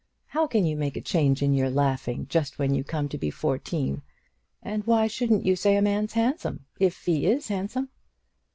How 0.29 0.47
can 0.47 0.65
you 0.65 0.75
make 0.75 0.97
a 0.97 0.99
change 1.01 1.43
in 1.43 1.53
your 1.53 1.69
laughing 1.69 2.25
just 2.27 2.57
when 2.57 2.73
you 2.73 2.83
come 2.83 3.07
to 3.09 3.19
be 3.19 3.29
fourteen? 3.29 4.01
And 4.63 4.83
why 4.87 5.05
shouldn't 5.05 5.45
you 5.45 5.55
say 5.55 5.75
a 5.75 5.81
man's 5.83 6.13
handsome, 6.13 6.65
if 6.79 7.03
he 7.05 7.27
is 7.27 7.49
handsome?" 7.49 7.89